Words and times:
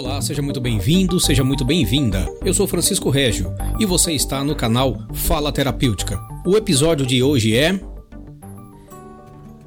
Olá, 0.00 0.18
seja 0.22 0.40
muito 0.40 0.62
bem-vindo, 0.62 1.20
seja 1.20 1.44
muito 1.44 1.62
bem-vinda. 1.62 2.26
Eu 2.42 2.54
sou 2.54 2.66
Francisco 2.66 3.10
Régio 3.10 3.54
e 3.78 3.84
você 3.84 4.12
está 4.12 4.42
no 4.42 4.56
canal 4.56 4.96
Fala 5.12 5.52
Terapêutica. 5.52 6.18
O 6.46 6.56
episódio 6.56 7.04
de 7.04 7.22
hoje 7.22 7.54
é. 7.54 7.78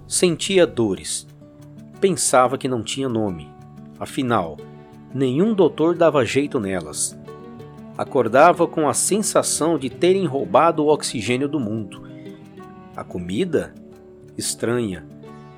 Sentia 0.07 0.65
dores. 0.65 1.27
Pensava 2.01 2.57
que 2.57 2.67
não 2.67 2.81
tinha 2.81 3.07
nome. 3.07 3.47
Afinal, 3.99 4.57
nenhum 5.13 5.53
doutor 5.53 5.95
dava 5.95 6.25
jeito 6.25 6.59
nelas. 6.59 7.15
Acordava 7.95 8.65
com 8.65 8.89
a 8.89 8.93
sensação 8.95 9.77
de 9.77 9.87
terem 9.87 10.25
roubado 10.25 10.83
o 10.83 10.87
oxigênio 10.87 11.47
do 11.47 11.59
mundo. 11.59 12.09
A 12.95 13.03
comida? 13.03 13.71
Estranha. 14.35 15.05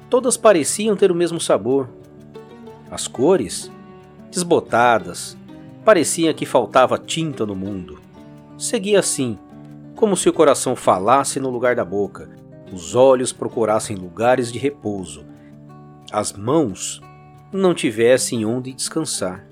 Todas 0.09 0.35
pareciam 0.35 0.97
ter 0.97 1.13
o 1.13 1.15
mesmo 1.15 1.39
sabor. 1.39 1.89
As 2.91 3.07
cores? 3.07 3.71
Desbotadas. 4.35 5.37
Parecia 5.85 6.33
que 6.33 6.45
faltava 6.45 6.97
tinta 6.97 7.45
no 7.45 7.55
mundo. 7.55 7.99
Seguia 8.57 8.99
assim, 8.99 9.39
como 9.95 10.17
se 10.17 10.27
o 10.27 10.33
coração 10.33 10.75
falasse 10.75 11.39
no 11.39 11.49
lugar 11.49 11.75
da 11.75 11.85
boca, 11.85 12.29
os 12.71 12.95
olhos 12.95 13.31
procurassem 13.31 13.95
lugares 13.95 14.51
de 14.51 14.59
repouso, 14.59 15.25
as 16.11 16.33
mãos 16.33 17.01
não 17.51 17.73
tivessem 17.73 18.45
onde 18.45 18.73
descansar. 18.73 19.47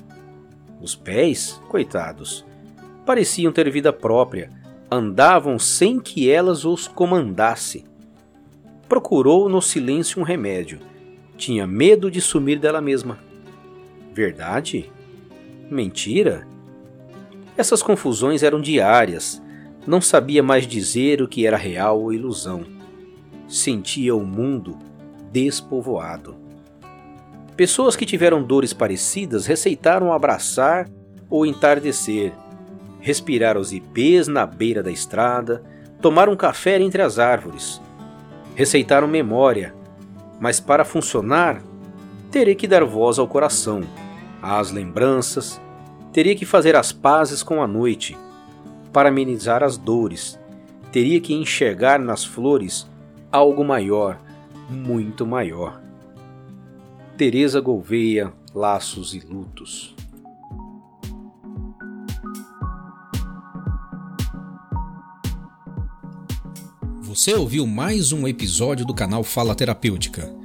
Os 0.81 0.95
pés, 0.95 1.61
coitados, 1.69 2.45
pareciam 3.05 3.53
ter 3.53 3.69
vida 3.71 3.93
própria, 3.93 4.51
andavam 4.91 5.57
sem 5.57 5.99
que 5.99 6.29
elas 6.29 6.65
os 6.65 6.87
comandasse. 6.87 7.85
Procurou 8.89 9.47
no 9.47 9.61
silêncio 9.61 10.19
um 10.19 10.25
remédio. 10.25 10.79
Tinha 11.37 11.65
medo 11.65 12.11
de 12.11 12.19
sumir 12.19 12.59
dela 12.59 12.81
mesma. 12.81 13.17
Verdade? 14.13 14.91
Mentira? 15.71 16.47
Essas 17.57 17.81
confusões 17.81 18.43
eram 18.43 18.61
diárias. 18.61 19.41
Não 19.87 19.99
sabia 19.99 20.43
mais 20.43 20.67
dizer 20.67 21.19
o 21.19 21.27
que 21.27 21.47
era 21.47 21.57
real 21.57 21.99
ou 21.99 22.13
ilusão. 22.13 22.63
Sentia 23.47 24.15
o 24.15 24.23
mundo 24.23 24.77
despovoado. 25.31 26.35
Pessoas 27.57 27.95
que 27.95 28.05
tiveram 28.05 28.43
dores 28.43 28.71
parecidas 28.71 29.47
receitaram 29.47 30.13
abraçar 30.13 30.87
ou 31.27 31.43
entardecer, 31.43 32.33
respirar 32.99 33.57
os 33.57 33.73
ipês 33.73 34.27
na 34.27 34.45
beira 34.45 34.83
da 34.83 34.91
estrada, 34.91 35.63
tomar 35.99 36.29
um 36.29 36.35
café 36.35 36.79
entre 36.79 37.01
as 37.01 37.17
árvores. 37.17 37.81
Receitaram 38.55 39.07
memória, 39.07 39.73
mas 40.39 40.59
para 40.59 40.85
funcionar, 40.85 41.63
terei 42.29 42.53
que 42.53 42.67
dar 42.67 42.83
voz 42.83 43.17
ao 43.17 43.27
coração 43.27 43.81
às 44.43 44.71
lembranças, 44.71 45.61
teria 46.11 46.35
que 46.35 46.45
fazer 46.45 46.75
as 46.75 46.91
pazes 46.91 47.41
com 47.41 47.63
a 47.63 47.67
noite, 47.67 48.17
para 48.91 49.07
amenizar 49.07 49.63
as 49.63 49.77
dores, 49.77 50.37
teria 50.91 51.19
que 51.21 51.33
enxergar 51.33 51.97
nas 51.97 52.25
flores 52.25 52.85
algo 53.31 53.63
maior, 53.63 54.19
muito 54.69 55.25
maior. 55.25 55.81
Teresa 57.17 57.61
Gouveia, 57.61 58.33
Laços 58.53 59.15
e 59.15 59.19
Lutos. 59.19 59.95
Você 67.01 67.33
ouviu 67.33 67.65
mais 67.65 68.11
um 68.11 68.27
episódio 68.27 68.85
do 68.85 68.93
canal 68.93 69.23
Fala 69.23 69.55
Terapêutica. 69.55 70.35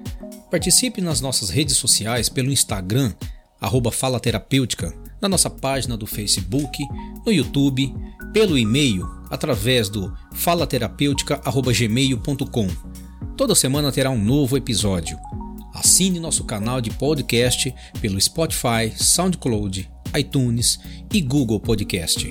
Participe 0.51 1.01
nas 1.01 1.21
nossas 1.21 1.51
redes 1.51 1.77
sociais 1.77 2.29
pelo 2.29 2.51
Instagram 2.51 3.13
arroba 3.61 3.91
Fala 3.91 4.21
Terapêutica, 4.21 4.95
na 5.21 5.29
nossa 5.29 5.51
página 5.51 5.97
do 5.97 6.07
Facebook, 6.07 6.81
no 7.27 7.33
YouTube, 7.33 7.93
pelo 8.33 8.57
e-mail, 8.57 9.05
através 9.31 9.89
do 9.89 10.15
falaterapêutica.gmail.com. 10.33 12.69
Toda 13.37 13.55
semana 13.55 13.93
terá 13.93 14.11
um 14.11 14.23
novo 14.23 14.57
episódio. 14.57 15.19
Assine 15.75 16.19
nosso 16.19 16.45
canal 16.45 16.81
de 16.81 16.91
podcast 16.91 17.75
pelo 18.01 18.19
Spotify, 18.21 18.93
SoundCloud, 18.97 19.89
iTunes 20.17 20.81
e 21.13 21.21
Google 21.21 21.61
Podcast. 21.61 22.27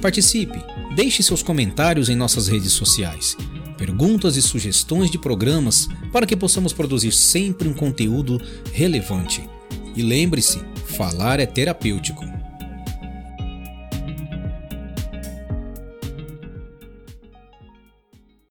Participe, 0.00 0.62
deixe 0.94 1.22
seus 1.22 1.42
comentários 1.42 2.08
em 2.08 2.16
nossas 2.16 2.48
redes 2.48 2.72
sociais, 2.72 3.36
perguntas 3.76 4.36
e 4.36 4.42
sugestões 4.42 5.10
de 5.10 5.18
programas 5.18 5.88
para 6.12 6.26
que 6.26 6.36
possamos 6.36 6.72
produzir 6.72 7.12
sempre 7.12 7.68
um 7.68 7.74
conteúdo 7.74 8.40
relevante. 8.72 9.49
E 9.96 10.02
lembre-se, 10.02 10.60
falar 10.86 11.40
é 11.40 11.46
terapêutico. 11.46 12.29